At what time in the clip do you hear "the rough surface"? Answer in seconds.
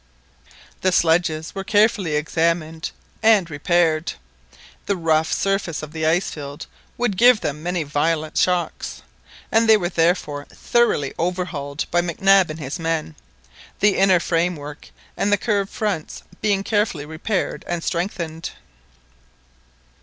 4.87-5.83